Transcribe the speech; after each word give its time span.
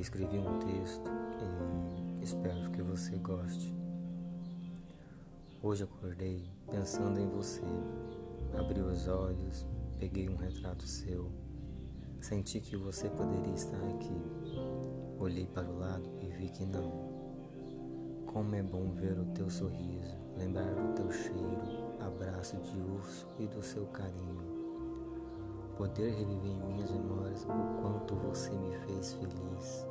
escrevi 0.00 0.38
um 0.38 0.58
texto 0.58 1.10
e 2.20 2.22
espero 2.24 2.70
que 2.70 2.82
você 2.82 3.16
goste. 3.16 3.74
Hoje 5.62 5.84
acordei 5.84 6.50
pensando 6.70 7.20
em 7.20 7.28
você. 7.28 7.62
Abri 8.58 8.80
os 8.80 9.06
olhos, 9.06 9.66
peguei 9.98 10.28
um 10.28 10.36
retrato 10.36 10.86
seu. 10.86 11.30
Senti 12.20 12.60
que 12.60 12.76
você 12.76 13.08
poderia 13.10 13.54
estar 13.54 13.82
aqui. 13.88 14.22
Olhei 15.18 15.46
para 15.46 15.68
o 15.68 15.78
lado 15.78 16.10
e 16.20 16.26
vi 16.30 16.48
que 16.48 16.64
não. 16.64 17.12
Como 18.26 18.54
é 18.54 18.62
bom 18.62 18.90
ver 18.92 19.18
o 19.18 19.26
teu 19.26 19.50
sorriso, 19.50 20.16
lembrar 20.36 20.74
do 20.74 20.94
teu 20.94 21.12
cheiro, 21.12 21.94
abraço 22.00 22.56
de 22.56 22.80
urso 22.80 23.28
e 23.38 23.46
do 23.46 23.62
seu 23.62 23.86
carinho. 23.86 24.51
Poder 25.76 26.10
reviver 26.10 26.50
em 26.50 26.62
minhas 26.66 26.90
memórias 26.90 27.44
o 27.44 27.80
quanto 27.80 28.14
você 28.14 28.50
me 28.50 28.76
fez 28.76 29.14
feliz. 29.14 29.86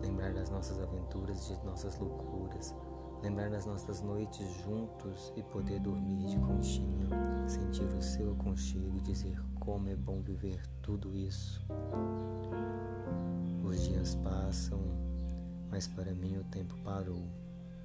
Lembrar 0.00 0.32
das 0.32 0.50
nossas 0.50 0.80
aventuras, 0.80 1.46
de 1.46 1.64
nossas 1.64 1.98
loucuras. 1.98 2.74
Lembrar 3.22 3.50
das 3.50 3.66
nossas 3.66 4.00
noites 4.00 4.46
juntos 4.64 5.32
e 5.36 5.42
poder 5.42 5.78
dormir 5.80 6.26
de 6.26 6.38
conchinha. 6.38 7.08
Sentir 7.46 7.84
o 7.84 8.02
seu 8.02 8.32
aconchego 8.32 8.96
e 8.96 9.00
dizer 9.02 9.38
como 9.60 9.88
é 9.88 9.94
bom 9.94 10.20
viver 10.20 10.60
tudo 10.80 11.14
isso. 11.14 11.64
Os 13.64 13.80
dias 13.82 14.16
passam, 14.16 14.80
mas 15.70 15.86
para 15.86 16.12
mim 16.14 16.38
o 16.38 16.44
tempo 16.44 16.74
parou, 16.82 17.22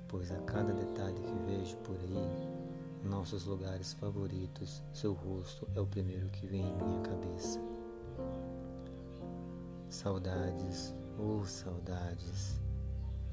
pois 0.08 0.32
a 0.32 0.40
cada 0.40 0.74
detalhe 0.74 1.22
que 1.22 1.34
vejo 1.46 1.78
por 1.78 1.96
aí 1.96 2.67
nossos 3.08 3.46
lugares 3.46 3.94
favoritos, 3.94 4.84
seu 4.94 5.14
rosto 5.14 5.68
é 5.74 5.80
o 5.80 5.88
primeiro 5.88 6.28
que 6.30 6.46
vem 6.46 6.62
em 6.62 6.76
minha 6.76 7.02
cabeça. 7.02 7.60
Saudades, 9.90 10.94
oh 11.18 11.44
saudades, 11.46 12.60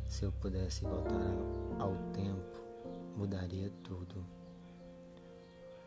se 0.06 0.25
eu 0.25 0.33
pudesse 0.33 0.84
voltar 0.84 1.34
ao 1.78 1.97
tempo, 2.12 2.61
mudaria 3.16 3.70
tudo. 3.83 4.25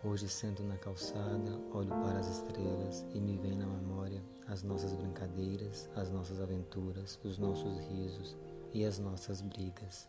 Hoje 0.04 0.28
sento 0.28 0.64
na 0.64 0.78
calçada, 0.78 1.58
olho 1.74 1.90
para 1.90 2.20
as 2.20 2.28
estrelas 2.28 3.06
e 3.14 3.20
me 3.20 3.38
vem 3.38 3.58
na 3.58 3.66
memória 3.66 4.22
as 4.48 4.64
nossas 4.64 4.94
brincadeiras, 4.94 5.90
as 5.96 6.12
nossas 6.12 6.42
aventuras, 6.42 7.20
os 7.24 7.38
nossos 7.38 7.78
risos 7.80 8.38
e 8.74 8.86
as 8.86 9.00
nossas 9.00 9.42
brigas. 9.42 10.08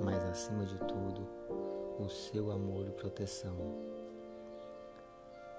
Mas 0.00 0.24
acima 0.24 0.64
de 0.64 0.78
tudo, 0.78 1.28
o 1.98 2.08
seu 2.08 2.50
amor 2.50 2.86
e 2.86 2.90
proteção. 2.92 3.56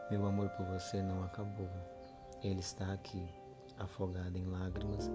Meu 0.09 0.26
amor 0.26 0.50
por 0.50 0.66
você 0.66 1.02
não 1.02 1.23
acabou. 1.23 1.70
Ele 2.42 2.59
está 2.59 2.92
aqui, 2.94 3.26
afogado 3.78 4.38
em 4.38 4.45
lágrimas, 4.45 5.09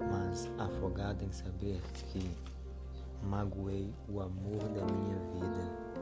mas 0.00 0.50
afogado 0.58 1.24
em 1.24 1.32
saber 1.32 1.80
que 2.10 2.30
magoei 3.22 3.94
o 4.08 4.20
amor 4.20 4.58
da 4.68 4.84
minha 4.84 5.18
vida. 5.32 5.92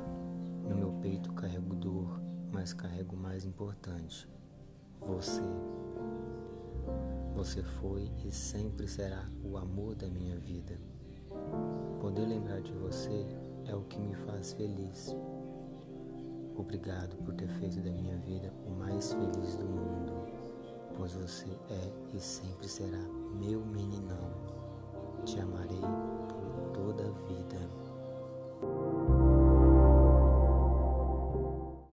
No 0.68 0.76
meu 0.76 0.92
peito 1.00 1.32
carrego 1.32 1.74
dor, 1.74 2.20
mas 2.52 2.72
carrego 2.72 3.14
o 3.14 3.18
mais 3.18 3.44
importante: 3.44 4.28
você. 5.00 5.42
Você 7.34 7.62
foi 7.62 8.10
e 8.24 8.30
sempre 8.30 8.88
será 8.88 9.24
o 9.44 9.56
amor 9.56 9.94
da 9.94 10.08
minha 10.08 10.36
vida. 10.36 10.78
Lembrar 12.30 12.60
de 12.60 12.72
você 12.74 13.26
é 13.66 13.74
o 13.74 13.82
que 13.86 13.98
me 13.98 14.14
faz 14.14 14.52
feliz. 14.52 15.16
Obrigado 16.56 17.16
por 17.24 17.34
ter 17.34 17.48
feito 17.48 17.80
da 17.80 17.90
minha 17.90 18.16
vida 18.18 18.54
o 18.68 18.70
mais 18.70 19.12
feliz 19.12 19.56
do 19.56 19.64
mundo, 19.64 20.28
pois 20.96 21.12
você 21.12 21.48
é 21.68 21.92
e 22.14 22.20
sempre 22.20 22.68
será 22.68 23.00
meu 23.34 23.66
meninão. 23.66 24.59